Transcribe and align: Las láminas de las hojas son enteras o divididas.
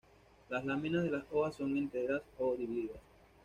Las 0.49 0.65
láminas 0.65 1.03
de 1.03 1.11
las 1.11 1.25
hojas 1.31 1.53
son 1.57 1.77
enteras 1.77 2.23
o 2.39 2.55
divididas. 2.55 2.97